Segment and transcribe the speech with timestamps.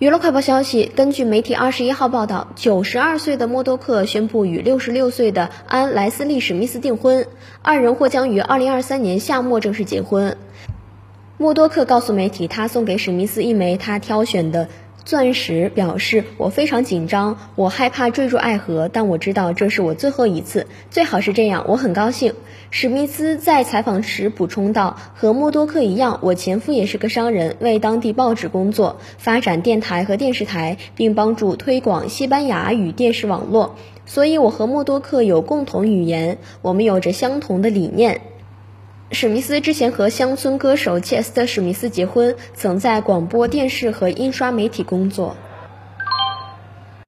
[0.00, 7.26] 娱乐快报消息，根据媒体二十一号报道，九十二岁的默多克宣布与六十六岁的安·莱斯利·史密斯订婚，
[7.60, 10.38] 二人或将于二零二三年夏末正式结婚。
[11.36, 14.68] 默多克告诉媒体，他送给史密斯一枚他挑选的。
[15.10, 21.64] 钻石表示：“我非常紧张，我害怕坠入爱河，但我知道这是我最后一次，最好是这样。
[21.66, 22.34] 我很高兴。”
[22.70, 33.74] 史密斯在采访时补充道：“和默多克一样，我前夫也是个商人，为当地报纸工作，发展电台和电视台，并帮助推广西班牙语电视网络。
[34.06, 38.20] 所以，我和默多克有共同语言，我们有着相同的理念。”
[39.12, 45.36] 史密斯之前和乡村歌手切斯特·史密斯结婚，曾在广播电视和印刷媒体工作。